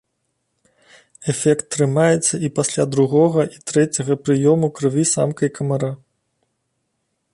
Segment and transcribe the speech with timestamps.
[1.33, 5.91] Эфект трымаецца і пасля другога і трэцяга прыёму крыві самкай камара.